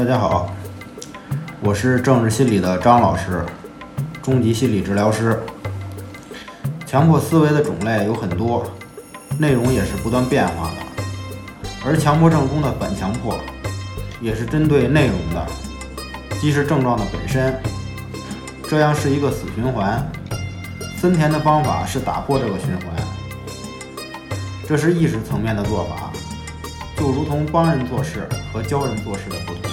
[0.00, 0.50] 大家好，
[1.60, 3.44] 我是政治心理的张老师，
[4.22, 5.38] 中级心理治疗师。
[6.86, 8.64] 强迫思维的种类有很多，
[9.38, 11.04] 内容也是不断变化的。
[11.84, 13.38] 而强迫症中的反强迫，
[14.22, 15.46] 也是针对内容的，
[16.40, 17.54] 既是症状的本身，
[18.66, 20.02] 这样是一个死循环。
[20.96, 22.88] 森田的方法是打破这个循环，
[24.66, 26.10] 这是意识层面的做法，
[26.96, 29.70] 就如同帮人做事和教人做事的不同。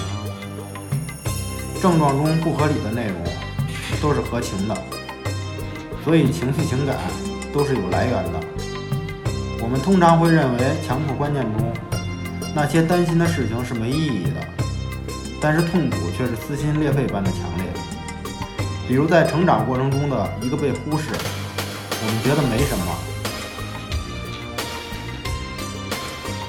[1.80, 3.16] 症状中不合理的内容
[4.00, 4.76] 都是合情的，
[6.04, 6.96] 所以情绪情感
[7.52, 8.40] 都是有来源的。
[9.60, 11.72] 我们通常会认为强迫观念中
[12.54, 14.40] 那些担心的事情是没意义的，
[15.40, 17.66] 但是痛苦却是撕心裂肺般的强烈。
[18.88, 22.96] 比如在成长过程中的一个被忽视，我们觉得没什么，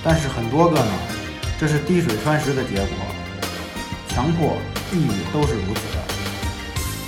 [0.04, 0.92] 但是很多个呢，
[1.60, 3.19] 这是滴水穿石的结果。
[4.20, 4.58] 强迫、
[4.92, 6.04] 抑郁都是如此的。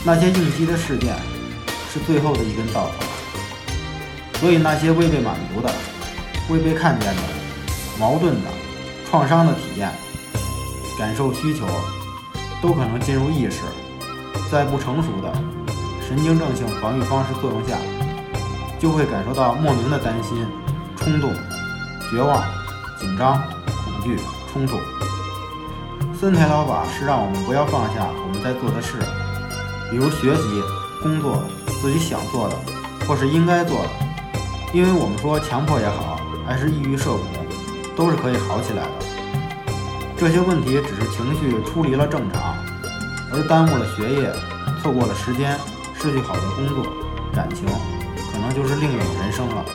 [0.05, 1.13] 那些应激的事件
[1.91, 5.69] 是最后的一根稻草，所以那些未被满足的、
[6.49, 7.21] 未被看见的、
[7.99, 8.47] 矛盾的、
[9.09, 9.91] 创伤的体验、
[10.97, 11.67] 感受需求，
[12.61, 13.59] 都可能进入意识。
[14.49, 15.33] 在不成熟的
[16.07, 17.77] 神经症性防御方式作用下，
[18.79, 20.47] 就会感受到莫名的担心、
[20.95, 21.29] 冲动、
[22.09, 22.41] 绝望、
[22.97, 23.43] 紧张、
[23.83, 24.17] 恐惧、
[24.53, 24.77] 冲突。
[26.21, 28.93] 森田疗法是让我们不要放下我们在做的事，
[29.89, 30.61] 比如学习、
[31.01, 31.41] 工作、
[31.81, 32.55] 自己想做的
[33.07, 33.89] 或是应该做的，
[34.71, 37.25] 因为我们说强迫也好，还是抑郁社恐，
[37.95, 39.05] 都是可以好起来的。
[40.15, 42.53] 这些问题只是情绪出离了正常。
[43.33, 44.31] 而耽误了学业，
[44.79, 45.57] 错过了时间，
[45.97, 46.85] 失去好的工作，
[47.33, 47.65] 感情，
[48.31, 49.65] 可能就是另一种人生了。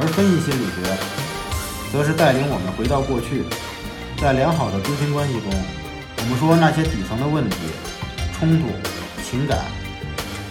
[0.00, 0.96] 而分析心理学，
[1.92, 3.44] 则是带领我们回到过去，
[4.22, 5.50] 在良好的咨询关系中，
[6.18, 7.56] 我们说那些底层的问题、
[8.38, 8.68] 冲突、
[9.20, 9.58] 情感，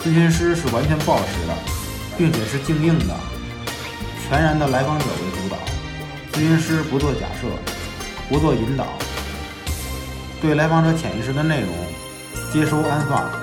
[0.03, 1.55] 咨询师是完全不实的，
[2.17, 3.15] 并且是静应的，
[4.27, 5.58] 全然的来访者为主导，
[6.33, 7.48] 咨询师不做假设，
[8.27, 8.86] 不做引导。
[10.42, 11.70] 对来访者潜意识的内容
[12.52, 13.41] 接收安放。